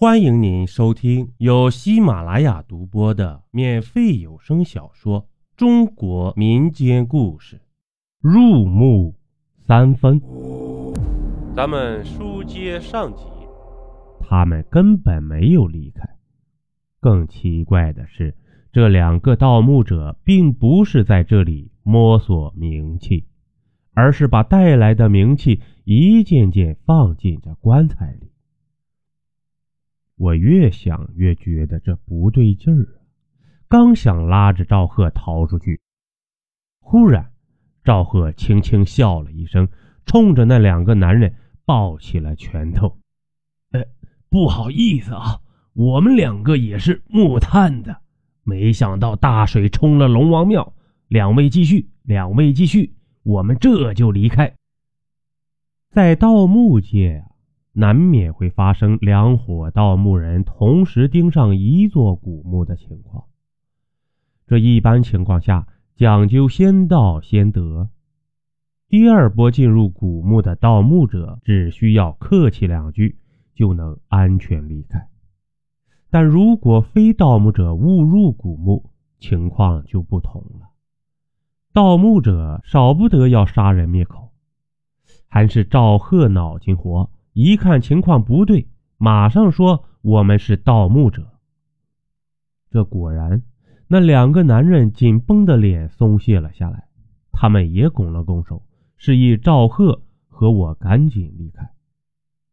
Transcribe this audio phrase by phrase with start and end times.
[0.00, 5.20] 欢迎您收听由喜马拉雅独播的免费有声小说
[5.58, 7.56] 《中国民间故事》，
[8.22, 9.14] 入木
[9.66, 10.18] 三分。
[11.54, 13.24] 咱们书接上集，
[14.20, 16.08] 他们根本没有离开。
[16.98, 18.34] 更奇怪的是，
[18.72, 23.26] 这两个盗墓者并不是在这里摸索冥器，
[23.92, 28.30] 而是把带来的冥器一件件放进这棺材里。
[30.20, 33.00] 我越想越觉得这不对劲儿啊！
[33.68, 35.80] 刚想拉着赵贺逃出去，
[36.78, 37.32] 忽然
[37.82, 39.66] 赵贺轻轻笑了一声，
[40.04, 42.98] 冲着那两个男人抱起了拳头
[43.72, 43.82] ：“呃，
[44.28, 45.40] 不好意思啊，
[45.72, 48.02] 我们两个也是木炭的，
[48.42, 50.74] 没想到大水冲了龙王庙。
[51.08, 54.54] 两位继续，两位继续，我们这就离开。”
[55.88, 57.24] 在盗墓界。
[57.72, 63.24] 难免会发生两伙盗墓人同时盯上一座古墓的情况。
[64.46, 67.88] 这一般情况下讲究先到先得，
[68.88, 73.18] 第二波进入古墓的盗墓者只需要客气两句
[73.54, 75.08] 就能安全离开。
[76.10, 78.90] 但如果非盗墓者误入古墓，
[79.20, 80.70] 情况就不同了。
[81.72, 84.32] 盗墓者少不得要杀人灭口，
[85.28, 87.08] 还是赵贺脑筋活。
[87.32, 91.38] 一看情况不对，马上说我们是盗墓者。
[92.70, 93.42] 这果然，
[93.88, 96.88] 那两个男人紧绷的脸松懈了下来，
[97.32, 98.62] 他们也拱了拱手，
[98.96, 101.70] 示意赵贺和我赶紧离开。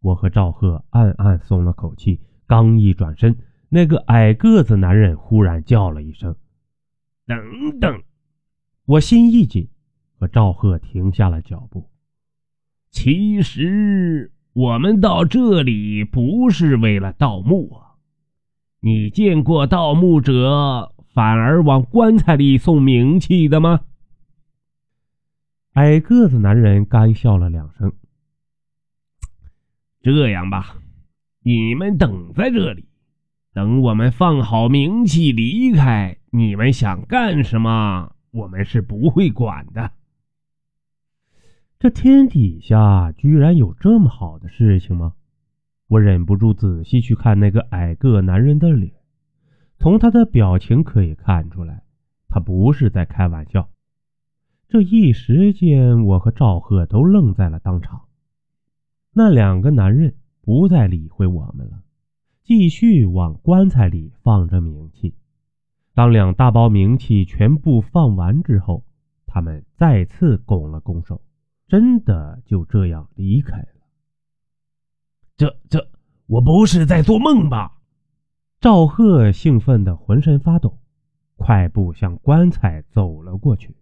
[0.00, 3.36] 我和赵贺暗暗松了口气，刚一转身，
[3.68, 6.36] 那个矮个子男人忽然叫了一声
[7.26, 8.02] ：“等等！”
[8.86, 9.68] 我心一紧，
[10.18, 11.90] 和赵贺停下了脚步。
[12.90, 14.32] 其实。
[14.56, 18.00] 我们到这里不是为了盗墓啊！
[18.80, 23.82] 你见过盗墓者反而往棺材里送冥器的吗？
[25.74, 27.92] 矮个子男人干笑了两声。
[30.00, 30.78] 这样吧，
[31.42, 32.86] 你们等在这里，
[33.52, 36.16] 等我们放好冥器离开。
[36.30, 39.92] 你们想干什么，我们是不会管的。
[41.86, 45.12] 这天底下居然有这么好的事情吗？
[45.86, 48.92] 我忍不住仔细去看那个矮个男人的脸，
[49.78, 51.84] 从他的表情可以看出来，
[52.28, 53.68] 他不是在开玩笑。
[54.66, 58.06] 这一时间，我和赵贺都愣在了当场。
[59.12, 61.84] 那两个男人不再理会我们了，
[62.42, 65.14] 继续往棺材里放着冥器。
[65.94, 68.82] 当两大包冥器全部放完之后，
[69.24, 71.22] 他们再次拱了拱手。
[71.68, 73.68] 真的就这样离开了？
[75.36, 75.90] 这这，
[76.26, 77.78] 我不是在做梦吧？
[78.60, 80.78] 赵贺兴奋的浑身发抖，
[81.34, 83.76] 快步向棺材走了过去。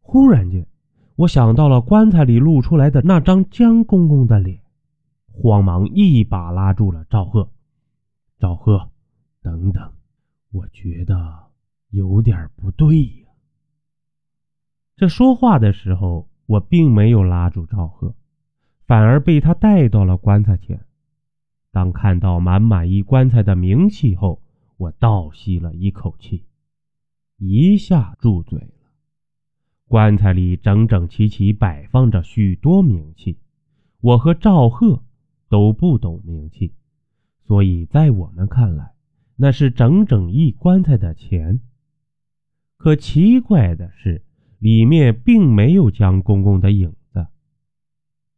[0.00, 0.66] 忽然间，
[1.14, 4.60] 我想到了棺材里露出来的那张江公公的脸，
[5.32, 7.48] 慌忙一把拉住了赵贺。
[8.40, 8.90] 赵贺，
[9.40, 9.92] 等等，
[10.50, 11.44] 我觉得
[11.90, 13.28] 有点不对呀。
[14.96, 16.28] 这说话的时候。
[16.46, 18.14] 我并没有拉住赵贺，
[18.86, 20.84] 反而被他带到了棺材前。
[21.72, 24.40] 当看到满满一棺材的冥器后，
[24.76, 26.44] 我倒吸了一口气，
[27.36, 28.68] 一下住嘴了。
[29.88, 33.38] 棺材里整整齐齐摆放着许多冥器，
[34.00, 35.02] 我和赵贺
[35.48, 36.72] 都不懂冥器，
[37.44, 38.94] 所以在我们看来，
[39.36, 41.60] 那是整整一棺材的钱。
[42.76, 44.25] 可奇怪的是。
[44.58, 47.26] 里面并没有江公公的影子，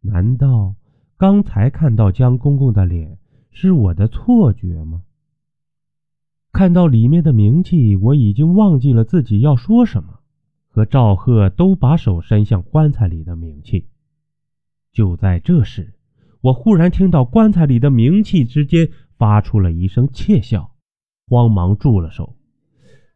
[0.00, 0.74] 难道
[1.16, 3.18] 刚才看到江公公的脸
[3.50, 5.02] 是我的错觉吗？
[6.52, 10.18] 看到里面的冥器，我已经忘记了自己要说什么，
[10.68, 13.86] 和赵贺都把手伸向棺材里的冥器。
[14.92, 15.94] 就在这时，
[16.40, 20.74] 我忽然听到棺材里的冥器之间发出了一声窃笑，
[21.28, 22.34] 慌忙住了手。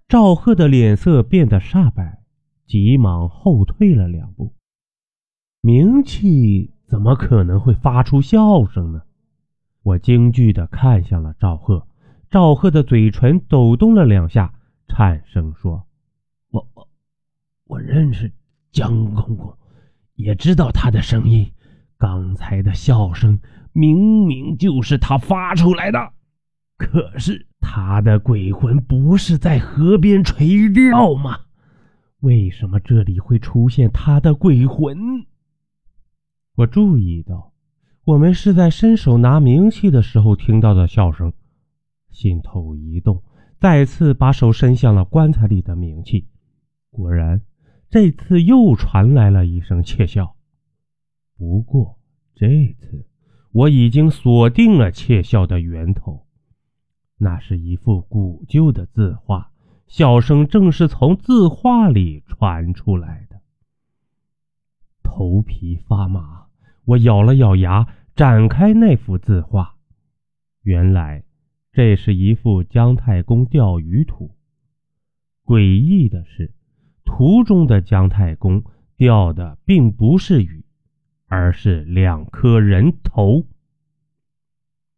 [0.06, 2.23] 赵贺的脸色变得煞白。
[2.66, 4.52] 急忙后退了两步，
[5.62, 9.02] 冥气怎么可能会发出笑声呢？
[9.82, 11.86] 我惊惧地看向了赵贺，
[12.30, 14.54] 赵贺的嘴唇抖动了两下，
[14.88, 15.86] 颤声说
[16.50, 16.88] ：“我我
[17.66, 18.32] 我认识
[18.72, 19.56] 江公公，
[20.14, 21.52] 也知道他的声音，
[21.98, 23.38] 刚才的笑声
[23.72, 26.12] 明明就是他发出来的。
[26.76, 31.38] 可是他的鬼魂不是在河边垂钓吗？”
[32.24, 35.26] 为什么这里会出现他的鬼魂？
[36.54, 37.52] 我注意到，
[38.04, 41.34] 我们是在伸手拿冥器的时候听到的笑声，
[42.10, 43.22] 心头一动，
[43.60, 46.26] 再次把手伸向了棺材里的冥器，
[46.88, 47.42] 果然，
[47.90, 50.34] 这次又传来了一声窃笑。
[51.36, 51.98] 不过
[52.34, 53.06] 这次
[53.52, 56.26] 我已经锁定了窃笑的源头，
[57.18, 59.52] 那是一幅古旧的字画，
[59.86, 63.40] 笑声正是从字画里传出来的。
[65.02, 66.46] 头皮发麻。
[66.86, 69.76] 我咬了咬牙，展开那幅字画。
[70.62, 71.24] 原来，
[71.72, 74.36] 这是一幅姜太公钓鱼图。
[75.46, 76.52] 诡异的是，
[77.06, 78.64] 图中的姜太公
[78.98, 80.66] 钓的并不是鱼，
[81.26, 83.46] 而是两颗人头。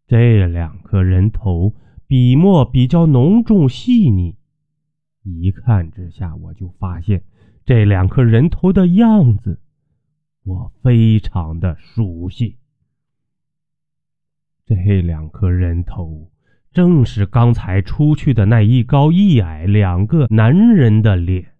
[0.08, 1.72] 这两颗人头
[2.08, 4.36] 笔墨比较浓重细腻，
[5.26, 7.22] 一看之下，我就发现
[7.64, 9.60] 这两颗人头的样子。
[10.44, 12.56] 我非常的熟悉，
[14.64, 16.30] 这两颗人头
[16.70, 21.54] 正是刚才出去的那一高一矮两个男人的脸。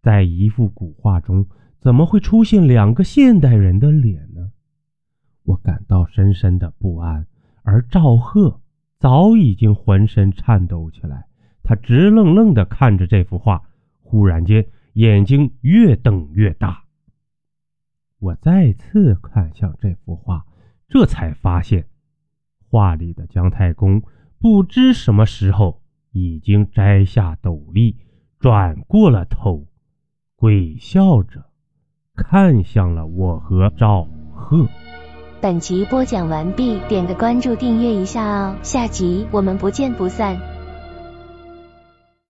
[0.00, 1.46] 在一幅古画中，
[1.80, 4.52] 怎么会出现两个现代人的脸呢？
[5.42, 7.26] 我感到深深的不安，
[7.62, 8.60] 而赵贺
[9.00, 11.26] 早已经浑身颤抖起来，
[11.62, 13.62] 他直愣愣的看着这幅画，
[14.02, 16.84] 忽然间眼睛越瞪越大。
[18.18, 20.44] 我再次看向这幅画，
[20.88, 21.86] 这才发现，
[22.68, 24.02] 画里的姜太公
[24.38, 25.82] 不知什么时候
[26.12, 27.96] 已经摘下斗笠，
[28.38, 29.66] 转过了头，
[30.36, 31.46] 鬼笑着
[32.14, 34.68] 看向了我和赵贺。
[35.40, 40.61] 本集播讲完毕，点个关注，订阅一下哦，下集我们不见不散。